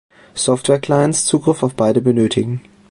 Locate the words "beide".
1.75-2.01